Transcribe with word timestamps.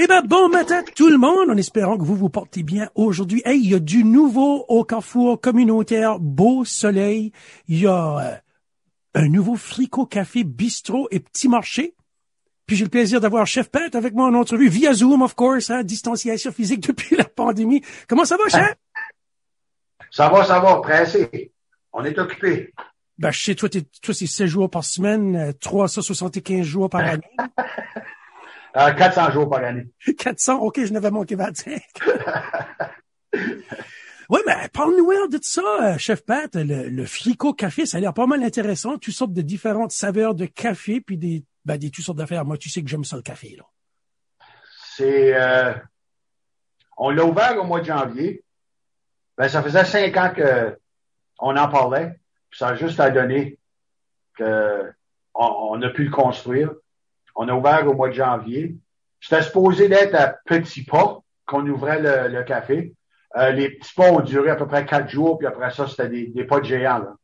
Eh 0.00 0.06
ben, 0.06 0.22
bon 0.22 0.48
matin 0.48 0.84
tout 0.94 1.08
le 1.08 1.18
monde, 1.18 1.50
en 1.50 1.56
espérant 1.56 1.98
que 1.98 2.04
vous 2.04 2.14
vous 2.14 2.28
portez 2.28 2.62
bien 2.62 2.88
aujourd'hui. 2.94 3.42
Hey, 3.44 3.58
il 3.58 3.70
y 3.70 3.74
a 3.74 3.80
du 3.80 4.04
nouveau 4.04 4.64
au 4.68 4.84
Carrefour 4.84 5.40
communautaire 5.40 6.20
Beau 6.20 6.64
Soleil. 6.64 7.32
Il 7.66 7.80
y 7.80 7.86
a 7.88 8.18
euh, 8.18 8.36
un 9.14 9.28
nouveau 9.28 9.56
fricot 9.56 10.06
café 10.06 10.44
bistrot 10.44 11.08
et 11.10 11.18
petit 11.18 11.48
marché. 11.48 11.96
Puis 12.66 12.76
j'ai 12.76 12.84
le 12.84 12.90
plaisir 12.90 13.20
d'avoir 13.20 13.44
Chef 13.44 13.70
Pat 13.70 13.92
avec 13.96 14.14
moi 14.14 14.28
en 14.28 14.34
entrevue 14.34 14.68
via 14.68 14.92
Zoom, 14.92 15.20
of 15.20 15.34
course, 15.34 15.68
hein, 15.70 15.82
distanciation 15.82 16.52
physique 16.52 16.80
depuis 16.86 17.16
la 17.16 17.24
pandémie. 17.24 17.82
Comment 18.06 18.24
ça 18.24 18.36
va, 18.36 18.48
Chef? 18.48 18.76
Ça 20.12 20.28
va, 20.28 20.44
ça 20.44 20.60
va, 20.60 20.80
pressé. 20.80 21.50
On 21.92 22.04
est 22.04 22.16
occupé. 22.20 22.72
Ben, 23.18 23.32
je 23.32 23.42
sais, 23.42 23.56
toi, 23.56 23.68
toi, 23.68 24.14
c'est 24.14 24.28
16 24.28 24.46
jours 24.46 24.70
par 24.70 24.84
semaine, 24.84 25.34
euh, 25.34 25.52
375 25.60 26.64
jours 26.64 26.88
par 26.88 27.00
année. 27.00 27.36
Euh, 28.76 28.92
400 28.92 29.30
jours 29.32 29.48
par 29.48 29.64
année. 29.64 29.86
400, 30.18 30.58
ok, 30.60 30.84
je 30.84 30.92
n'avais 30.92 31.10
manqué 31.10 31.34
25. 31.34 31.82
oui, 33.34 34.40
mais 34.46 34.68
parle-nous 34.72 35.28
de 35.28 35.38
ça, 35.42 35.62
euh, 35.82 35.98
Chef 35.98 36.24
Pat. 36.24 36.54
Le, 36.54 36.88
le 36.88 37.06
fricot 37.06 37.54
café, 37.54 37.86
ça 37.86 37.98
a 37.98 38.00
l'air 38.00 38.14
pas 38.14 38.26
mal 38.26 38.42
intéressant. 38.42 38.98
Toutes 38.98 39.14
sortes 39.14 39.32
de 39.32 39.42
différentes 39.42 39.92
saveurs 39.92 40.34
de 40.34 40.46
café, 40.46 41.00
puis 41.00 41.16
des, 41.16 41.44
ben, 41.64 41.76
des 41.76 41.90
toutes 41.90 42.04
sortes 42.04 42.18
d'affaires. 42.18 42.44
Moi, 42.44 42.58
tu 42.58 42.68
sais 42.68 42.82
que 42.82 42.88
j'aime 42.88 43.04
ça, 43.04 43.16
le 43.16 43.22
café, 43.22 43.56
là. 43.56 43.64
C'est, 44.96 45.34
euh, 45.34 45.74
on 46.96 47.10
l'a 47.10 47.24
ouvert 47.24 47.56
au 47.58 47.64
mois 47.64 47.80
de 47.80 47.86
janvier. 47.86 48.42
Ben, 49.36 49.48
ça 49.48 49.62
faisait 49.62 49.84
cinq 49.84 50.16
ans 50.16 50.32
que 50.34 50.76
on 51.38 51.56
en 51.56 51.68
parlait. 51.68 52.18
Puis 52.50 52.58
ça 52.58 52.68
a 52.68 52.74
juste 52.74 52.98
à 52.98 53.10
donner 53.10 53.58
que 54.36 54.92
on, 55.34 55.46
on 55.70 55.82
a 55.82 55.90
pu 55.90 56.04
le 56.04 56.10
construire. 56.10 56.72
On 57.40 57.48
a 57.48 57.54
ouvert 57.54 57.86
au 57.88 57.94
mois 57.94 58.08
de 58.08 58.14
janvier. 58.14 58.76
C'était 59.20 59.42
supposé 59.42 59.88
d'être 59.88 60.14
à 60.14 60.28
petits 60.44 60.84
pas 60.84 61.20
qu'on 61.46 61.64
ouvrait 61.68 62.00
le, 62.00 62.28
le 62.36 62.42
café. 62.42 62.94
Euh, 63.36 63.50
les 63.50 63.70
petits 63.70 63.94
pas 63.94 64.10
ont 64.10 64.20
duré 64.20 64.50
à 64.50 64.56
peu 64.56 64.66
près 64.66 64.84
quatre 64.84 65.08
jours, 65.08 65.38
puis 65.38 65.46
après 65.46 65.70
ça, 65.70 65.86
c'était 65.86 66.08
des, 66.08 66.26
des 66.26 66.44
pas 66.44 66.58
de 66.60 66.64
géants. 66.64 66.98
Là. 66.98 67.14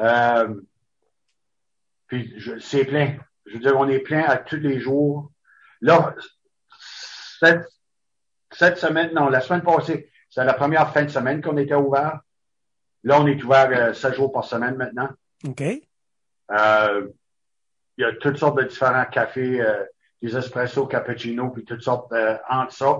Euh, 0.00 0.54
puis 2.06 2.32
je- 2.38 2.58
c'est 2.58 2.84
plein. 2.86 3.16
Je 3.46 3.54
veux 3.54 3.58
dire, 3.60 3.76
on 3.78 3.88
est 3.88 3.98
plein 4.00 4.22
à 4.22 4.38
tous 4.38 4.56
les 4.56 4.80
jours. 4.80 5.30
Là, 5.82 6.14
cette, 7.38 7.66
cette 8.50 8.78
semaine, 8.78 9.12
non, 9.12 9.28
la 9.28 9.40
semaine 9.42 9.62
passée, 9.62 10.10
c'est 10.30 10.44
la 10.44 10.54
première 10.54 10.90
fin 10.92 11.02
de 11.04 11.10
semaine 11.10 11.42
qu'on 11.42 11.56
était 11.58 11.74
ouvert. 11.74 12.20
Là, 13.02 13.20
on 13.20 13.26
est 13.26 13.42
ouvert 13.44 13.68
euh, 13.70 13.92
sept 13.92 14.14
jours 14.14 14.32
par 14.32 14.44
semaine 14.44 14.76
maintenant. 14.76 15.10
OK? 15.46 15.62
Euh, 16.50 17.08
il 17.96 18.02
y 18.02 18.04
a 18.04 18.12
toutes 18.14 18.38
sortes 18.38 18.58
de 18.58 18.64
différents 18.64 19.04
cafés, 19.06 19.60
euh, 19.60 19.84
des 20.22 20.36
espressos, 20.36 20.86
cappuccino, 20.86 21.50
puis 21.50 21.64
toutes 21.64 21.82
sortes 21.82 22.12
euh, 22.12 22.36
entre 22.48 22.72
ça. 22.72 22.98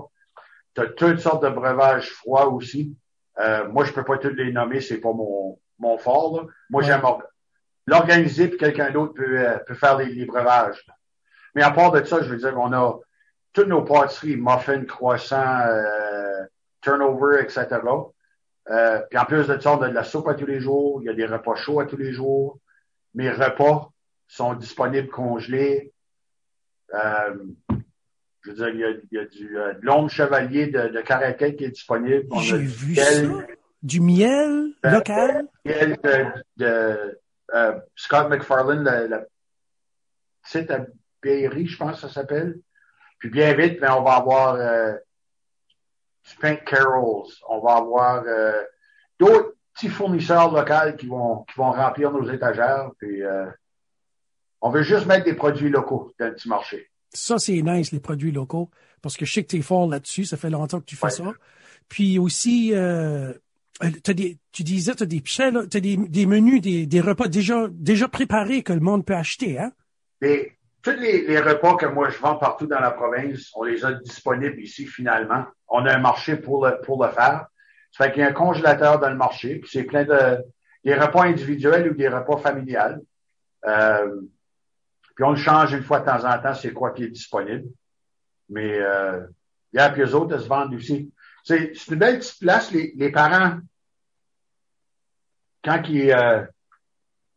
Tu 0.75 0.81
as 0.81 0.87
toutes 0.87 1.19
sortes 1.19 1.43
de 1.43 1.49
breuvages 1.49 2.09
froids 2.11 2.47
aussi. 2.47 2.95
Euh, 3.39 3.67
moi, 3.69 3.83
je 3.85 3.91
peux 3.93 4.03
pas 4.03 4.17
tous 4.17 4.29
les 4.29 4.51
nommer, 4.51 4.79
c'est 4.81 4.99
pas 4.99 5.11
mon, 5.13 5.59
mon 5.79 5.97
fort. 5.97 6.37
là. 6.37 6.47
Moi, 6.69 6.81
Ouais. 6.81 6.87
j'aime 6.87 7.03
or- 7.03 7.23
l'organiser, 7.87 8.47
puis 8.47 8.57
quelqu'un 8.57 8.91
d'autre 8.91 9.13
peut, 9.13 9.39
euh, 9.39 9.57
peut 9.65 9.75
faire 9.75 9.97
les, 9.97 10.05
les 10.07 10.25
breuvages. 10.25 10.83
là. 10.87 10.93
Mais 11.55 11.63
à 11.63 11.71
part 11.71 11.91
de 11.91 12.03
ça, 12.03 12.21
je 12.21 12.29
veux 12.29 12.37
dire, 12.37 12.53
on 12.57 12.71
a 12.73 12.99
toutes 13.53 13.67
nos 13.67 13.83
pâtisseries, 13.83 14.35
muffins, 14.37 14.83
croissants, 14.85 15.61
euh, 15.67 16.43
turnover, 16.81 17.41
etc. 17.41 17.67
Euh, 18.69 18.99
puis 19.09 19.19
en 19.19 19.25
plus 19.25 19.47
de 19.47 19.59
ça, 19.59 19.73
on 19.77 19.81
a 19.81 19.89
de 19.89 19.93
la 19.93 20.03
soupe 20.03 20.27
à 20.27 20.33
tous 20.33 20.45
les 20.45 20.59
jours, 20.59 21.01
il 21.01 21.05
y 21.05 21.09
a 21.09 21.13
des 21.13 21.25
repas 21.25 21.55
chauds 21.55 21.79
à 21.79 21.85
tous 21.85 21.97
les 21.97 22.11
jours. 22.11 22.59
Mes 23.13 23.29
repas 23.31 23.91
sont 24.27 24.53
disponibles 24.53 25.09
congelés. 25.09 25.93
Euh, 26.93 27.35
je 28.41 28.51
veux 28.51 28.55
dire, 28.55 28.69
il 28.69 28.79
y 28.79 28.83
a, 28.83 28.89
il 28.89 29.07
y 29.11 29.17
a 29.17 29.25
du 29.25 29.57
euh, 29.57 29.73
de 29.73 29.85
l'ombre 29.85 30.09
chevalier 30.09 30.67
de, 30.67 30.87
de 30.89 31.01
Caracal 31.01 31.55
qui 31.55 31.65
est 31.65 31.69
disponible. 31.69 32.25
J'ai 32.41 32.57
vu 32.57 32.93
miel, 32.93 33.05
ça. 33.05 33.47
Du 33.81 33.99
miel 34.01 34.71
Ben, 34.83 34.93
local. 34.93 35.47
miel 35.65 35.97
de, 36.03 36.25
de, 36.57 37.19
euh, 37.53 37.79
Scott 37.95 38.29
McFarlane, 38.29 38.83
la, 38.83 39.07
la 39.07 39.23
petite 40.43 40.71
abbayerie, 40.71 41.67
je 41.67 41.77
pense 41.77 41.95
que 42.01 42.07
ça 42.07 42.13
s'appelle. 42.13 42.59
Puis 43.19 43.29
bien 43.29 43.53
vite, 43.53 43.79
mais 43.81 43.89
on 43.89 44.03
va 44.03 44.13
avoir 44.13 44.55
euh, 44.55 44.93
du 46.27 46.35
Pink 46.37 46.63
Carols. 46.65 47.27
On 47.49 47.59
va 47.59 47.75
avoir 47.77 48.23
euh, 48.27 48.61
d'autres 49.19 49.53
petits 49.73 49.89
fournisseurs 49.89 50.51
locaux 50.51 50.95
qui 50.97 51.07
vont 51.07 51.43
qui 51.45 51.57
vont 51.57 51.71
remplir 51.71 52.11
nos 52.11 52.29
étagères. 52.29 52.91
Puis 52.99 53.23
euh, 53.23 53.45
on 54.65 54.69
veut 54.71 54.81
juste 54.81 55.05
mettre 55.05 55.25
des 55.25 55.35
produits 55.35 55.69
locaux 55.69 56.11
dans 56.19 56.25
le 56.25 56.33
petit 56.33 56.49
marché. 56.49 56.89
Ça, 57.13 57.37
c'est 57.37 57.61
nice, 57.61 57.91
les 57.91 57.99
produits 57.99 58.31
locaux, 58.31 58.69
parce 59.03 59.15
que 59.15 59.25
je 59.25 59.31
sais 59.33 59.43
que 59.43 59.49
tu 59.49 59.57
es 59.57 59.61
fort 59.61 59.87
là-dessus. 59.87 60.25
Ça 60.25 60.37
fait 60.37 60.49
longtemps 60.49 60.79
que 60.79 60.85
tu 60.85 60.95
fais 60.95 61.05
Ouais. 61.05 61.11
ça. 61.11 61.33
Puis 61.87 62.17
aussi, 62.17 62.71
euh, 62.73 63.31
t'as 64.03 64.13
des, 64.13 64.39
tu 64.51 64.63
disais, 64.63 64.95
tu 64.95 65.03
as 65.03 65.05
des 65.05 65.21
pichets, 65.21 65.51
là, 65.51 65.61
t'as 65.69 65.79
des, 65.79 65.97
des 65.97 66.25
menus, 66.25 66.61
des, 66.61 66.87
des 66.87 66.99
repas 67.01 67.27
déjà, 67.27 67.67
déjà 67.71 68.07
préparés 68.07 68.63
que 68.63 68.73
le 68.73 68.79
monde 68.79 69.05
peut 69.05 69.15
acheter, 69.15 69.59
hein? 69.59 69.71
Tous 70.81 70.91
les, 70.99 71.25
les 71.27 71.39
repas 71.39 71.75
que 71.77 71.85
moi 71.87 72.09
je 72.09 72.17
vends 72.19 72.35
partout 72.35 72.67
dans 72.67 72.79
la 72.79 72.91
province, 72.91 73.49
on 73.55 73.63
les 73.63 73.83
a 73.85 73.93
disponibles 73.93 74.59
ici 74.59 74.85
finalement. 74.85 75.43
On 75.67 75.85
a 75.85 75.93
un 75.95 75.99
marché 75.99 76.35
pour 76.35 76.65
le, 76.65 76.79
pour 76.81 77.03
le 77.03 77.09
faire. 77.11 77.47
Ça 77.91 78.05
fait 78.05 78.11
qu'il 78.13 78.21
y 78.21 78.25
a 78.25 78.29
un 78.29 78.33
congélateur 78.33 78.99
dans 78.99 79.09
le 79.09 79.15
marché, 79.15 79.55
puis 79.57 79.69
c'est 79.71 79.83
plein 79.83 80.03
de 80.03 80.43
des 80.83 80.93
repas 80.93 81.23
individuels 81.23 81.91
ou 81.91 81.95
des 81.95 82.07
repas 82.07 82.37
familiales. 82.37 83.01
Euh, 83.67 84.21
puis 85.15 85.23
on 85.23 85.31
le 85.31 85.37
change 85.37 85.73
une 85.73 85.83
fois 85.83 86.01
de 86.01 86.05
temps 86.05 86.25
en 86.25 86.41
temps, 86.41 86.53
c'est 86.53 86.73
quoi 86.73 86.91
qui 86.91 87.03
est 87.03 87.09
disponible. 87.09 87.69
Mais 88.49 88.79
euh, 88.79 89.25
il 89.73 89.77
y 89.77 89.79
a 89.79 89.95
eux 89.97 90.15
autres, 90.15 90.35
elles 90.35 90.41
se 90.41 90.47
vendent 90.47 90.73
aussi. 90.73 91.11
C'est 91.43 91.71
une 91.89 91.95
belle 91.95 92.19
petite 92.19 92.39
place. 92.39 92.71
Les, 92.71 92.93
les 92.95 93.11
parents, 93.11 93.59
quand 95.63 95.83
ils, 95.87 96.11
euh, 96.11 96.43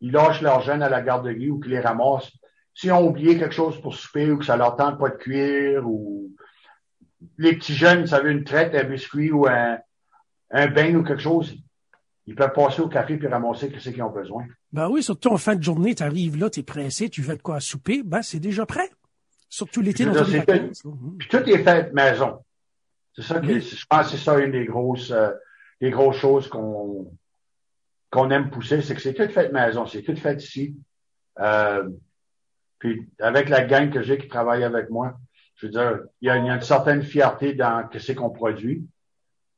ils 0.00 0.12
lâchent 0.12 0.42
leurs 0.42 0.62
jeunes 0.62 0.82
à 0.82 0.88
la 0.88 1.02
garderie 1.02 1.50
ou 1.50 1.60
qu'ils 1.60 1.72
les 1.72 1.80
ramassent, 1.80 2.32
s'ils 2.74 2.92
ont 2.92 3.06
oublié 3.06 3.38
quelque 3.38 3.54
chose 3.54 3.80
pour 3.80 3.94
souper 3.94 4.30
ou 4.30 4.38
que 4.38 4.44
ça 4.44 4.56
leur 4.56 4.76
tente 4.76 4.98
pas 4.98 5.10
de 5.10 5.16
cuire 5.16 5.88
ou 5.88 6.30
les 7.36 7.56
petits 7.56 7.74
jeunes, 7.74 8.06
ça 8.06 8.20
veut 8.20 8.30
une 8.30 8.44
traite, 8.44 8.74
un 8.74 8.84
biscuit 8.84 9.30
ou 9.30 9.46
un, 9.46 9.78
un 10.50 10.66
bain 10.68 10.94
ou 10.94 11.02
quelque 11.02 11.22
chose, 11.22 11.56
ils 12.28 12.34
peuvent 12.34 12.52
passer 12.52 12.82
au 12.82 12.88
café 12.88 13.16
puis 13.16 13.26
ramasser 13.26 13.72
ce 13.78 13.88
qu'ils 13.88 14.02
ont 14.02 14.10
besoin. 14.10 14.44
Ben 14.70 14.86
oui, 14.90 15.02
surtout 15.02 15.30
en 15.30 15.38
fin 15.38 15.56
de 15.56 15.62
journée, 15.62 15.94
tu 15.94 16.02
arrives 16.02 16.36
là, 16.36 16.50
tu 16.50 16.60
es 16.60 16.62
pressé, 16.62 17.08
tu 17.08 17.22
fais 17.22 17.36
de 17.36 17.42
quoi 17.42 17.56
à 17.56 17.60
souper, 17.60 18.02
ben 18.04 18.20
c'est 18.20 18.38
déjà 18.38 18.66
prêt. 18.66 18.90
Surtout 19.48 19.80
l'été 19.80 20.04
dans 20.04 20.12
veux 20.12 20.32
les 20.32 20.40
vacances. 20.40 20.84
Mhm. 20.84 21.16
Puis 21.18 21.28
tout 21.30 21.38
est 21.38 21.64
fait 21.64 21.90
maison. 21.94 22.44
C'est 23.14 23.22
ça 23.22 23.40
que 23.40 23.46
Oui. 23.46 23.62
je 23.62 23.86
pense 23.88 24.10
que 24.10 24.18
c'est 24.18 24.22
ça 24.22 24.38
une 24.38 24.52
des 24.52 24.66
grosses 24.66 25.10
euh, 25.10 25.30
des 25.80 25.90
grosses 25.90 26.18
choses 26.18 26.48
qu'on 26.48 27.10
qu'on 28.10 28.30
aime 28.30 28.50
pousser, 28.50 28.82
c'est 28.82 28.94
que 28.94 29.00
c'est 29.00 29.14
tout 29.14 29.28
fait 29.28 29.50
maison, 29.50 29.86
c'est 29.86 30.02
tout 30.02 30.16
fait 30.16 30.42
ici. 30.42 30.76
Euh, 31.40 31.88
puis 32.78 33.08
avec 33.20 33.48
la 33.48 33.64
gang 33.64 33.90
que 33.90 34.02
j'ai 34.02 34.18
qui 34.18 34.28
travaille 34.28 34.64
avec 34.64 34.90
moi, 34.90 35.18
je 35.56 35.66
veux 35.66 35.72
dire, 35.72 36.00
il 36.20 36.26
y 36.26 36.30
a, 36.30 36.36
il 36.36 36.44
y 36.44 36.50
a 36.50 36.54
une 36.54 36.60
certaine 36.60 37.02
fierté 37.02 37.54
dans 37.54 37.88
ce 37.90 38.12
qu'on 38.12 38.30
produit. 38.30 38.86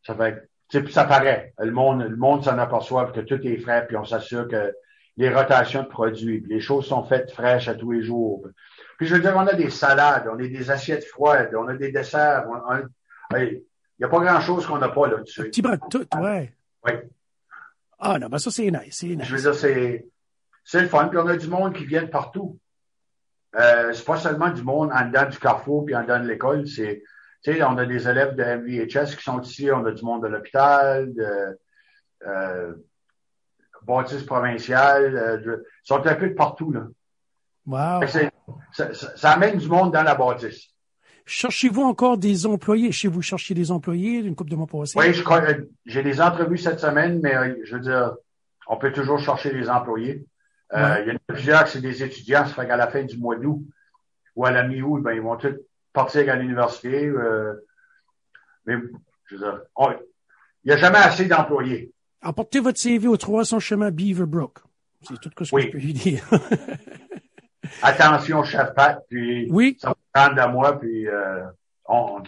Ça 0.05 0.15
fait 0.15 0.49
puis 0.79 0.93
ça 0.93 1.05
paraît. 1.05 1.53
Le 1.59 1.71
monde, 1.73 2.03
le 2.03 2.17
monde 2.17 2.45
s'en 2.45 2.59
aperçoit 2.59 3.11
que 3.13 3.21
tout 3.21 3.41
est 3.47 3.57
frais, 3.59 3.87
puis 3.87 3.97
on 3.97 4.05
s'assure 4.05 4.47
que 4.49 4.73
les 5.17 5.29
rotations 5.35 5.83
de 5.83 5.89
produits, 5.89 6.41
puis 6.41 6.53
les 6.55 6.61
choses 6.61 6.87
sont 6.87 7.03
faites 7.05 7.31
fraîches 7.33 7.69
à 7.69 7.75
tous 7.75 7.91
les 7.93 8.03
jours. 8.03 8.47
Puis 8.97 9.07
je 9.07 9.15
veux 9.15 9.21
dire, 9.21 9.35
on 9.37 9.47
a 9.47 9.55
des 9.55 9.69
salades, 9.71 10.29
on 10.31 10.35
a 10.39 10.47
des 10.47 10.71
assiettes 10.71 11.05
froides, 11.05 11.51
on 11.55 11.67
a 11.69 11.75
des 11.75 11.91
desserts. 11.93 12.47
on- 12.49 12.75
on- 13.33 13.37
hey, 13.37 13.65
Il 13.99 14.05
n'y 14.05 14.07
a 14.07 14.09
pas 14.09 14.21
grand-chose 14.21 14.67
qu'on 14.67 14.79
n'a 14.79 14.89
pas 14.89 15.09
là-dessus. 15.09 15.43
petit 15.45 15.61
bras 15.61 15.77
de 15.77 15.83
tout, 15.91 16.07
ouais. 16.19 16.55
Oui. 16.87 16.93
Ah 17.99 18.19
non, 18.19 18.29
ben 18.29 18.39
ça 18.39 18.51
c'est 18.51 18.71
nice, 18.71 18.97
c'est 18.99 19.09
Je 19.09 19.15
nice. 19.15 19.29
veux 19.31 19.41
dire, 19.43 19.55
c'est, 19.55 20.07
c'est 20.65 20.81
le 20.81 20.89
fun. 20.89 21.09
Puis 21.09 21.19
on 21.19 21.27
a 21.27 21.37
du 21.37 21.49
monde 21.49 21.75
qui 21.75 21.85
vient 21.85 22.03
de 22.05 22.09
partout. 22.09 22.59
Euh, 23.59 23.93
c'est 23.93 24.05
pas 24.07 24.17
seulement 24.17 24.49
du 24.51 24.63
monde 24.63 24.91
en 24.93 25.05
dedans 25.07 25.29
du 25.29 25.39
carrefour 25.39 25.85
puis 25.85 25.95
en 25.95 26.03
dedans 26.03 26.21
de 26.21 26.29
l'école. 26.29 26.67
C'est, 26.67 27.03
tu 27.43 27.53
sais, 27.55 27.63
on 27.63 27.77
a 27.79 27.87
des 27.87 28.09
élèves 28.09 28.35
de 28.37 28.43
MVHS 28.43 29.17
qui 29.17 29.23
sont 29.23 29.41
ici, 29.41 29.71
on 29.73 29.85
a 29.87 29.93
du 29.93 30.05
monde 30.05 30.23
de 30.23 30.29
l'hôpital, 30.29 31.13
de 31.15 31.59
euh, 32.27 32.75
bâtisse 33.83 34.23
provinciale, 34.25 35.17
euh, 35.17 35.37
de- 35.39 35.65
ils 35.85 35.87
sont 35.87 36.07
un 36.07 36.15
peu 36.15 36.29
de 36.29 36.35
partout 36.35 36.71
là. 36.73 36.87
Wow. 37.67 38.07
Ça, 38.73 38.93
ça- 38.93 39.17
ça 39.17 39.31
amène 39.33 39.59
du 39.59 39.69
monde 39.69 39.93
dans 39.93 40.03
la 40.03 40.15
bâtisse. 40.15 40.69
Cherchez-vous 41.25 41.83
encore 41.83 42.19
des 42.19 42.47
employés? 42.47 42.91
Chez 42.93 43.09
vous 43.09 43.23
chercher 43.23 43.55
des 43.55 43.71
employés 43.71 44.19
une 44.19 44.35
couple 44.35 44.51
de 44.51 44.57
mois 44.57 44.67
passés? 44.67 44.99
Oui, 44.99 45.15
je 45.15 45.23
crois, 45.23 45.43
euh, 45.43 45.65
j'ai 45.87 46.03
des 46.03 46.21
entrevues 46.21 46.59
cette 46.59 46.81
semaine, 46.81 47.21
mais 47.23 47.35
euh, 47.37 47.55
je 47.65 47.75
veux 47.77 47.81
dire, 47.81 48.15
on 48.67 48.77
peut 48.77 48.93
toujours 48.93 49.19
chercher 49.19 49.51
des 49.53 49.69
employés. 49.71 50.25
Euh, 50.73 50.95
Ouais. 50.95 51.03
Il 51.05 51.09
y 51.09 51.13
en 51.13 51.17
a 51.17 51.19
plusieurs 51.27 51.65
qui 51.65 51.73
c'est 51.73 51.81
des 51.81 52.03
étudiants, 52.03 52.45
ça 52.47 52.55
fait 52.55 52.67
qu'à 52.67 52.77
la 52.77 52.89
fin 52.89 53.03
du 53.05 53.17
mois 53.19 53.37
d'août 53.37 53.63
ou 54.37 54.45
à 54.47 54.51
la 54.51 54.63
mi-août, 54.63 55.01
ben, 55.03 55.13
ils 55.13 55.21
vont 55.21 55.37
tous 55.37 55.57
partir 55.93 56.31
à 56.31 56.37
l'université. 56.37 57.07
euh, 57.07 57.55
mais 58.67 58.75
je 59.27 59.37
veux 59.37 59.41
dire, 59.41 59.61
on- 59.77 59.91
il 59.93 60.67
n'y 60.67 60.73
a 60.73 60.77
jamais 60.77 60.99
assez 60.99 61.27
d'employés. 61.27 61.93
Apportez 62.23 62.61
votre 62.61 62.79
CV 62.79 63.09
au 63.09 63.17
300 63.17 63.59
chemin 63.61 63.91
Beaverbrook. 63.91 64.59
C'est 65.03 65.19
tout 65.21 65.31
ce 65.45 65.51
que 65.51 65.55
Oui. 65.57 65.63
je 65.63 65.71
peux 65.71 65.79
lui 65.79 65.93
dire. 65.95 66.23
Attention, 67.83 68.43
chef 68.45 68.75
Pat, 68.75 69.03
puis 69.09 69.49
oui. 69.51 69.79
ça 69.81 69.95
à 70.15 70.49
moi, 70.49 70.79
puis 70.79 71.07
euh, 71.09 71.45
on, 71.87 72.23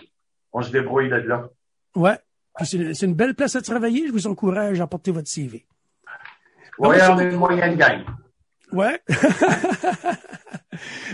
on 0.53 0.63
se 0.63 0.71
débrouille 0.71 1.09
de 1.11 1.17
là. 1.17 1.49
Ouais. 1.95 2.19
C'est 2.65 3.03
une 3.03 3.15
belle 3.15 3.35
place 3.35 3.57
à 3.57 3.63
travailler. 3.63 4.07
Je 4.07 4.13
vous 4.13 4.27
encourage 4.27 4.81
à 4.81 4.87
porter 4.87 5.11
votre 5.11 5.29
CV. 5.29 5.67
Oui, 6.79 6.97
on 7.11 7.19
est 7.19 7.31
une 7.31 7.37
moyenne 7.37 7.77
gang. 7.77 8.05
Ouais. 8.73 9.03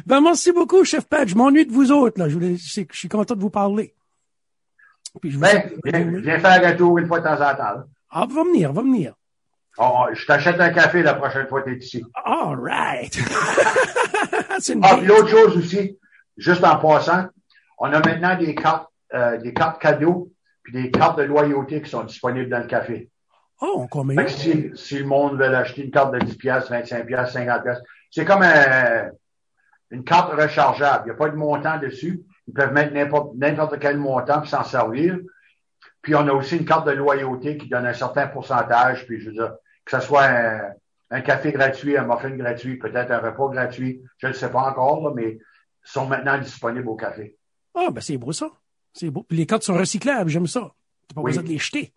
ben, 0.07 0.21
merci 0.21 0.53
beaucoup, 0.53 0.85
Chef 0.85 1.07
Pat. 1.07 1.27
Je 1.29 1.35
m'ennuie 1.35 1.67
de 1.67 1.73
vous 1.73 1.91
autres, 1.93 2.19
là. 2.21 2.29
Je, 2.29 2.35
voulais, 2.35 2.57
je, 2.57 2.71
sais 2.71 2.85
que 2.85 2.95
je 2.95 2.99
suis 3.01 3.09
content 3.09 3.35
de 3.35 3.41
vous 3.41 3.51
parler. 3.51 3.95
Puis 5.21 5.31
je 5.31 5.37
vous 5.37 5.43
Ben, 5.43 5.71
viens, 5.85 6.21
viens 6.21 6.39
faire 6.39 6.65
un 6.67 6.77
tour 6.77 6.99
une 6.99 7.07
fois 7.07 7.21
de 7.21 7.25
temps 7.25 7.35
en 7.35 7.55
temps. 7.55 7.63
là. 7.75 7.85
Ah, 8.11 8.27
va 8.31 8.43
venir, 8.45 8.73
va 8.73 8.83
venir. 8.83 9.15
On- 9.79 10.13
je 10.13 10.27
t'achète 10.27 10.61
un 10.61 10.71
café 10.71 11.03
la 11.03 11.15
prochaine 11.15 11.47
fois 11.47 11.63
que 11.63 11.71
tu 11.71 11.77
es 11.77 11.79
ici. 11.79 12.05
All 12.25 12.59
right. 12.59 13.13
c'est 14.59 14.73
une 14.75 14.81
Ah, 14.85 14.97
puis 14.97 15.07
l'autre 15.07 15.29
chose 15.29 15.57
aussi, 15.57 15.97
juste 16.37 16.65
en 16.65 16.77
passant, 16.79 17.27
on 17.79 17.93
a 17.93 18.01
maintenant 18.01 18.37
des 18.37 18.55
cartes, 18.55 18.89
euh, 19.15 19.37
des 19.39 19.53
cartes 19.55 19.81
cadeaux, 19.81 20.31
puis 20.63 20.73
des 20.73 20.91
cartes 20.91 21.19
de 21.19 21.25
loyauté 21.25 21.81
qui 21.83 21.91
sont 21.91 22.03
disponibles 22.05 22.49
dans 22.51 22.59
le 22.59 22.67
café. 22.67 23.09
Oh, 23.61 23.87
combien? 23.91 24.27
Si, 24.29 24.71
si 24.75 24.99
le 24.99 25.05
monde 25.07 25.37
veut 25.39 25.55
acheter 25.55 25.85
une 25.85 25.91
carte 25.91 26.13
de 26.13 26.19
10 26.21 26.37
pièces, 26.37 26.69
25 26.71 27.07
pièces, 27.07 27.33
50 27.33 27.63
pièces, 27.63 27.79
c'est 28.11 28.25
comme 28.25 28.43
un- 28.43 29.11
une 29.91 30.05
carte 30.05 30.33
rechargeable. 30.33 31.03
Il 31.05 31.09
n'y 31.09 31.11
a 31.13 31.15
pas 31.15 31.29
de 31.31 31.37
montant 31.37 31.79
dessus. 31.79 32.23
Ils 32.47 32.55
peuvent 32.55 32.73
mettre 32.73 32.93
n'importe, 32.95 33.35
n'importe 33.37 33.79
quel 33.79 33.97
montant 33.99 34.41
puis 34.41 34.51
s'en 34.51 34.65
servir. 34.65 35.19
Puis 36.03 36.15
on 36.15 36.27
a 36.29 36.33
aussi 36.33 36.57
une 36.57 36.65
carte 36.65 36.87
de 36.87 36.93
loyauté 36.93 37.57
qui 37.59 37.69
donne 37.69 37.87
un 37.87 37.93
certain 37.95 38.27
pourcentage. 38.29 39.07
Puis 39.07 39.21
je 39.21 39.27
veux 39.27 39.33
dire, 39.35 39.55
que 39.85 39.91
ce 39.99 40.01
soit 40.01 40.25
un, 40.25 40.61
un 41.11 41.21
café 41.21 41.53
gratuit, 41.53 41.97
un 41.97 42.05
muffin 42.05 42.31
gratuit, 42.31 42.77
peut-être 42.79 43.11
un 43.11 43.19
repas 43.19 43.49
gratuit, 43.49 44.03
je 44.19 44.27
ne 44.29 44.33
sais 44.33 44.51
pas 44.51 44.61
encore, 44.61 45.03
là, 45.09 45.13
mais 45.15 45.39
sont 45.83 46.07
maintenant 46.07 46.39
disponibles 46.39 46.89
au 46.89 46.97
café. 46.97 47.37
Ah, 47.75 47.89
ben, 47.91 48.01
c'est 48.01 48.19
beau, 48.19 48.33
ça. 48.33 48.51
C'est 48.93 49.11
beau. 49.11 49.23
Puis 49.23 49.39
les 49.39 49.47
cartes 49.47 49.63
sont 49.63 49.75
recyclables. 49.75 50.29
J'aime 50.31 50.47
ça. 50.47 50.71
T'as 51.09 51.15
pas 51.15 51.21
Oui. 51.23 51.31
besoin 51.31 51.43
de 51.45 51.49
les 51.49 51.59
jeter. 51.59 51.93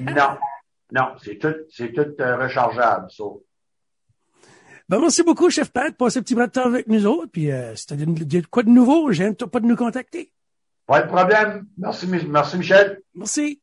Non, 0.00 0.38
non, 0.92 1.08
c'est 1.22 1.38
tout, 1.38 1.54
c'est 1.70 1.92
tout 1.92 2.06
euh, 2.20 2.36
rechargeable. 2.36 3.06
ça. 3.10 3.24
Ben, 4.88 5.00
merci 5.00 5.24
beaucoup, 5.24 5.50
Chef 5.50 5.70
Pat, 5.70 5.96
pour 5.96 6.10
ce 6.12 6.20
petit 6.20 6.34
bras 6.34 6.46
de 6.46 6.52
temps 6.52 6.66
avec 6.66 6.86
nous 6.86 7.06
autres. 7.06 7.30
Puis, 7.32 7.50
euh, 7.50 7.74
si 7.74 7.86
t'as 7.86 7.96
quoi 8.50 8.62
de 8.62 8.70
nouveau, 8.70 9.10
j'aime 9.10 9.34
pas 9.34 9.58
de 9.58 9.66
nous 9.66 9.74
contacter. 9.74 10.32
Pas 10.86 11.02
de 11.02 11.08
problème. 11.08 11.66
Merci, 11.76 12.06
merci 12.06 12.56
Michel. 12.56 13.02
Merci. 13.14 13.60